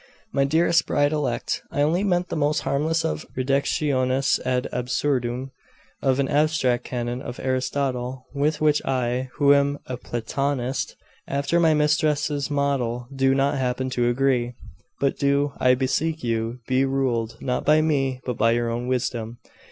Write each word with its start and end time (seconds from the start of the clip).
'My 0.33 0.45
dearest 0.45 0.87
bride 0.87 1.11
elect, 1.13 1.61
I 1.69 1.83
only 1.83 2.03
meant 2.03 2.29
the 2.29 2.35
most 2.35 2.61
harmless 2.61 3.05
of 3.05 3.23
reductiones 3.37 4.39
ad 4.43 4.67
absurdum 4.71 5.51
of 6.01 6.19
an 6.19 6.27
abstract 6.27 6.83
canon 6.85 7.21
of 7.21 7.39
Aristotle, 7.39 8.25
with 8.33 8.59
which 8.59 8.83
I, 8.83 9.29
who 9.35 9.53
am 9.53 9.77
a 9.85 9.97
Platonist 9.97 10.95
after 11.27 11.59
my 11.59 11.75
mistress's 11.75 12.49
model, 12.49 13.09
do 13.15 13.35
not 13.35 13.59
happen 13.59 13.91
to 13.91 14.09
agree. 14.09 14.55
But 14.99 15.19
do, 15.19 15.53
I 15.59 15.75
beseech 15.75 16.23
you, 16.23 16.61
be 16.67 16.83
ruled, 16.83 17.37
not 17.39 17.63
by 17.63 17.81
me, 17.81 18.21
but 18.25 18.39
by 18.39 18.53
your 18.53 18.71
own 18.71 18.87
wisdom. 18.87 19.37